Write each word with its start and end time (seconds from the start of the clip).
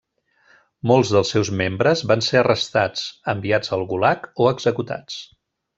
Molts 0.91 1.11
dels 1.15 1.33
seus 1.35 1.51
membres 1.59 2.03
van 2.13 2.25
ser 2.29 2.41
arrestats, 2.41 3.07
enviats 3.35 3.77
al 3.79 3.87
Gulag 3.93 4.27
o 4.47 4.53
executats. 4.57 5.25